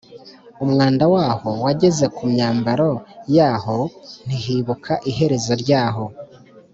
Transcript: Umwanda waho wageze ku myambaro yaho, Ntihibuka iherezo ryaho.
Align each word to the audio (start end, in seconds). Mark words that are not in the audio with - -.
Umwanda 0.65 1.03
waho 1.13 1.49
wageze 1.63 2.05
ku 2.15 2.23
myambaro 2.31 2.89
yaho, 3.35 3.77
Ntihibuka 4.25 4.93
iherezo 5.09 5.53
ryaho. 5.63 6.03